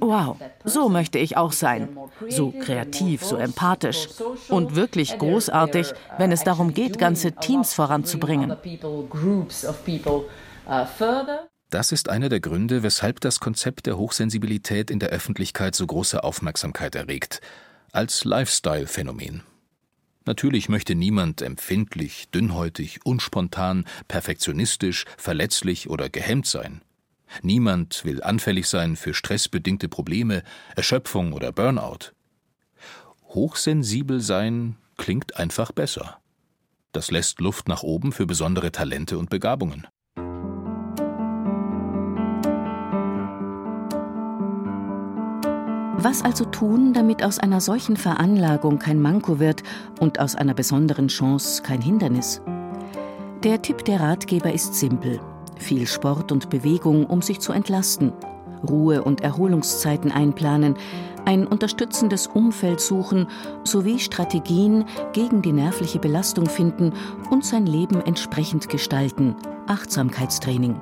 wow, 0.00 0.36
so 0.64 0.88
möchte 0.88 1.18
ich 1.18 1.36
auch 1.36 1.52
sein. 1.52 1.96
So 2.28 2.52
kreativ, 2.52 3.22
so 3.22 3.36
empathisch. 3.36 4.08
Und 4.48 4.76
wirklich 4.76 5.18
großartig, 5.18 5.92
wenn 6.16 6.32
es 6.32 6.42
darum 6.42 6.72
geht, 6.72 6.98
ganze 6.98 7.32
Teams 7.32 7.74
voranzubringen. 7.74 8.56
Das 11.70 11.92
ist 11.92 12.08
einer 12.08 12.28
der 12.28 12.40
Gründe, 12.40 12.82
weshalb 12.82 13.20
das 13.20 13.38
Konzept 13.38 13.86
der 13.86 13.96
Hochsensibilität 13.96 14.90
in 14.90 14.98
der 14.98 15.10
Öffentlichkeit 15.10 15.74
so 15.76 15.86
große 15.86 16.24
Aufmerksamkeit 16.24 16.94
erregt. 16.96 17.40
Als 17.92 18.24
Lifestyle-Phänomen. 18.24 19.42
Natürlich 20.24 20.68
möchte 20.68 20.94
niemand 20.94 21.42
empfindlich, 21.42 22.28
dünnhäutig, 22.30 23.00
unspontan, 23.04 23.84
perfektionistisch, 24.06 25.06
verletzlich 25.16 25.90
oder 25.90 26.08
gehemmt 26.08 26.46
sein. 26.46 26.82
Niemand 27.42 28.04
will 28.04 28.22
anfällig 28.22 28.68
sein 28.68 28.94
für 28.94 29.12
stressbedingte 29.12 29.88
Probleme, 29.88 30.44
Erschöpfung 30.76 31.32
oder 31.32 31.50
Burnout. 31.50 32.12
Hochsensibel 33.24 34.20
sein 34.20 34.76
klingt 34.96 35.36
einfach 35.36 35.72
besser. 35.72 36.20
Das 36.92 37.10
lässt 37.10 37.40
Luft 37.40 37.66
nach 37.66 37.82
oben 37.82 38.12
für 38.12 38.26
besondere 38.26 38.70
Talente 38.70 39.18
und 39.18 39.30
Begabungen. 39.30 39.88
Was 46.02 46.22
also 46.22 46.46
tun, 46.46 46.94
damit 46.94 47.22
aus 47.22 47.38
einer 47.38 47.60
solchen 47.60 47.94
Veranlagung 47.94 48.78
kein 48.78 49.02
Manko 49.02 49.38
wird 49.38 49.62
und 50.00 50.18
aus 50.18 50.34
einer 50.34 50.54
besonderen 50.54 51.08
Chance 51.08 51.62
kein 51.62 51.82
Hindernis? 51.82 52.40
Der 53.44 53.60
Tipp 53.60 53.84
der 53.84 54.00
Ratgeber 54.00 54.50
ist 54.50 54.74
simpel. 54.74 55.20
Viel 55.56 55.86
Sport 55.86 56.32
und 56.32 56.48
Bewegung, 56.48 57.04
um 57.04 57.20
sich 57.20 57.40
zu 57.40 57.52
entlasten. 57.52 58.14
Ruhe- 58.66 59.02
und 59.02 59.20
Erholungszeiten 59.20 60.10
einplanen, 60.10 60.74
ein 61.26 61.46
unterstützendes 61.46 62.28
Umfeld 62.28 62.80
suchen 62.80 63.26
sowie 63.64 63.98
Strategien 63.98 64.86
gegen 65.12 65.42
die 65.42 65.52
nervliche 65.52 65.98
Belastung 65.98 66.46
finden 66.46 66.94
und 67.30 67.44
sein 67.44 67.66
Leben 67.66 68.00
entsprechend 68.00 68.70
gestalten. 68.70 69.36
Achtsamkeitstraining. 69.66 70.80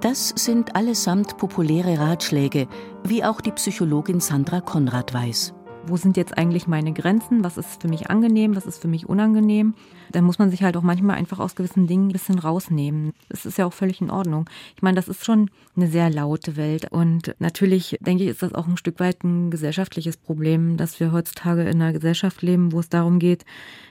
Das 0.00 0.32
sind 0.34 0.76
allesamt 0.76 1.36
populäre 1.36 1.98
Ratschläge, 1.98 2.68
wie 3.04 3.22
auch 3.22 3.42
die 3.42 3.52
Psychologin 3.52 4.20
Sandra 4.20 4.62
Konrad 4.62 5.12
weiß. 5.12 5.52
wo 5.86 5.96
sind 5.96 6.16
jetzt 6.16 6.36
eigentlich 6.36 6.66
meine 6.66 6.92
Grenzen, 6.92 7.42
was 7.42 7.56
ist 7.56 7.82
für 7.82 7.88
mich 7.88 8.10
angenehm, 8.10 8.54
was 8.54 8.66
ist 8.66 8.80
für 8.80 8.88
mich 8.88 9.08
unangenehm. 9.08 9.74
Dann 10.12 10.24
muss 10.24 10.38
man 10.38 10.50
sich 10.50 10.62
halt 10.62 10.76
auch 10.76 10.82
manchmal 10.82 11.16
einfach 11.16 11.38
aus 11.38 11.54
gewissen 11.54 11.86
Dingen 11.86 12.08
ein 12.08 12.12
bisschen 12.12 12.38
rausnehmen. 12.38 13.12
Das 13.28 13.46
ist 13.46 13.58
ja 13.58 13.66
auch 13.66 13.72
völlig 13.72 14.00
in 14.00 14.10
Ordnung. 14.10 14.48
Ich 14.76 14.82
meine, 14.82 14.96
das 14.96 15.08
ist 15.08 15.24
schon 15.24 15.50
eine 15.76 15.86
sehr 15.88 16.10
laute 16.10 16.56
Welt 16.56 16.90
und 16.90 17.34
natürlich 17.38 17.98
denke 18.00 18.24
ich, 18.24 18.30
ist 18.30 18.42
das 18.42 18.54
auch 18.54 18.66
ein 18.66 18.76
Stück 18.76 19.00
weit 19.00 19.24
ein 19.24 19.50
gesellschaftliches 19.50 20.16
Problem, 20.16 20.76
dass 20.76 21.00
wir 21.00 21.12
heutzutage 21.12 21.62
in 21.62 21.80
einer 21.80 21.92
Gesellschaft 21.92 22.42
leben, 22.42 22.72
wo 22.72 22.80
es 22.80 22.88
darum 22.88 23.18
geht, 23.18 23.44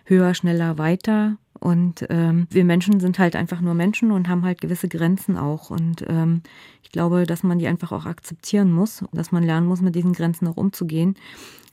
höher, 0.06 0.34
schneller, 0.34 0.78
weiter 0.78 1.38
und 1.60 2.06
ähm, 2.10 2.48
wir 2.50 2.63
Menschen 2.63 3.00
sind 3.00 3.19
halt 3.19 3.36
einfach 3.36 3.60
nur 3.60 3.74
Menschen 3.74 4.12
und 4.12 4.30
haben 4.30 4.45
halt 4.45 4.62
gewisse 4.62 4.88
Grenzen 4.88 5.38
auch. 5.38 5.69
Und 5.69 6.06
ähm, 6.08 6.41
ich 6.84 6.91
glaube, 6.91 7.26
dass 7.26 7.43
man 7.43 7.60
die 7.60 7.67
einfach 7.67 7.91
auch 7.91 8.06
akzeptieren 8.06 8.72
muss, 8.72 9.04
dass 9.12 9.32
man 9.32 9.43
lernen 9.43 9.67
muss, 9.67 9.82
mit 9.82 9.95
diesen 9.95 10.13
Grenzen 10.13 10.48
auch 10.48 10.58
umzugehen. 10.58 11.15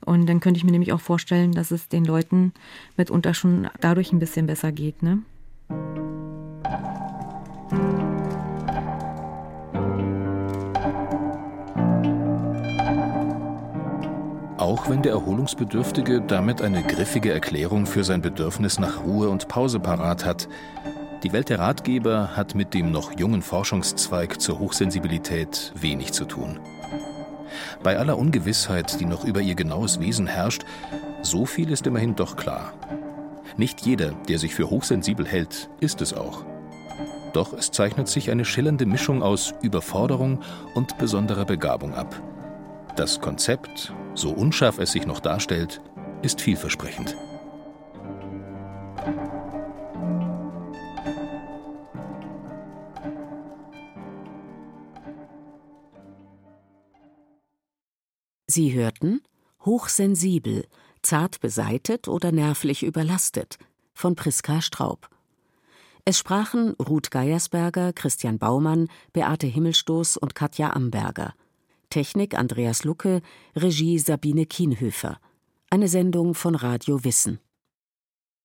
Und 0.04 0.26
dann 0.26 0.40
könnte 0.40 0.58
ich 0.58 0.64
mir 0.64 0.72
nämlich 0.72 0.92
auch 0.92 1.00
vorstellen, 1.00 1.52
dass 1.52 1.70
es 1.70 1.88
den 1.88 2.04
Leuten 2.04 2.52
mitunter 2.96 3.32
schon 3.32 3.68
dadurch 3.80 4.12
ein 4.12 4.18
bisschen 4.18 4.46
besser 4.46 4.72
geht. 4.72 5.02
Ne? 5.02 5.22
Auch 14.76 14.90
wenn 14.90 15.00
der 15.00 15.12
Erholungsbedürftige 15.12 16.20
damit 16.20 16.60
eine 16.60 16.82
griffige 16.82 17.32
Erklärung 17.32 17.86
für 17.86 18.04
sein 18.04 18.20
Bedürfnis 18.20 18.78
nach 18.78 19.04
Ruhe 19.04 19.30
und 19.30 19.48
Pause 19.48 19.80
parat 19.80 20.26
hat, 20.26 20.48
die 21.22 21.32
Welt 21.32 21.48
der 21.48 21.60
Ratgeber 21.60 22.36
hat 22.36 22.54
mit 22.54 22.74
dem 22.74 22.90
noch 22.90 23.18
jungen 23.18 23.40
Forschungszweig 23.40 24.38
zur 24.38 24.58
Hochsensibilität 24.58 25.72
wenig 25.74 26.12
zu 26.12 26.26
tun. 26.26 26.60
Bei 27.82 27.98
aller 27.98 28.18
Ungewissheit, 28.18 29.00
die 29.00 29.06
noch 29.06 29.24
über 29.24 29.40
ihr 29.40 29.54
genaues 29.54 29.98
Wesen 29.98 30.26
herrscht, 30.26 30.66
so 31.22 31.46
viel 31.46 31.70
ist 31.70 31.86
immerhin 31.86 32.14
doch 32.14 32.36
klar. 32.36 32.74
Nicht 33.56 33.80
jeder, 33.80 34.10
der 34.28 34.38
sich 34.38 34.54
für 34.54 34.68
hochsensibel 34.68 35.26
hält, 35.26 35.70
ist 35.80 36.02
es 36.02 36.12
auch. 36.12 36.44
Doch 37.32 37.54
es 37.54 37.70
zeichnet 37.70 38.08
sich 38.08 38.30
eine 38.30 38.44
schillernde 38.44 38.84
Mischung 38.84 39.22
aus 39.22 39.54
Überforderung 39.62 40.42
und 40.74 40.98
besonderer 40.98 41.46
Begabung 41.46 41.94
ab. 41.94 42.20
Das 42.96 43.22
Konzept, 43.22 43.92
so 44.18 44.30
unscharf 44.30 44.78
es 44.78 44.92
sich 44.92 45.06
noch 45.06 45.20
darstellt, 45.20 45.80
ist 46.22 46.40
vielversprechend. 46.40 47.16
Sie 58.48 58.72
hörten 58.72 59.20
Hochsensibel, 59.64 60.66
zart 61.02 61.40
beseitet 61.40 62.08
oder 62.08 62.32
nervlich 62.32 62.84
überlastet 62.84 63.58
von 63.92 64.14
Priska 64.14 64.62
Straub. 64.62 65.10
Es 66.04 66.18
sprachen 66.18 66.74
Ruth 66.74 67.10
Geiersberger, 67.10 67.92
Christian 67.92 68.38
Baumann, 68.38 68.88
Beate 69.12 69.46
Himmelstoß 69.46 70.16
und 70.16 70.34
Katja 70.34 70.70
Amberger. 70.72 71.34
Technik 71.90 72.36
Andreas 72.36 72.84
Lucke, 72.84 73.22
Regie 73.54 73.98
Sabine 73.98 74.46
Kienhöfer. 74.46 75.18
Eine 75.70 75.88
Sendung 75.88 76.34
von 76.34 76.54
Radio 76.54 77.04
Wissen. 77.04 77.40